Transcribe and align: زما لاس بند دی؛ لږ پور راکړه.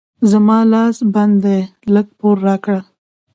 زما 0.31 0.59
لاس 0.71 0.95
بند 1.13 1.35
دی؛ 1.43 1.59
لږ 1.93 2.07
پور 2.19 2.37
راکړه. 2.47 2.79